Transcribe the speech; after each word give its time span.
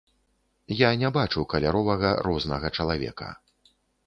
Я 0.79 0.89
не 1.01 1.11
бачу 1.17 1.43
каляровага 1.51 2.15
рознага 2.29 2.73
чалавека. 2.79 3.29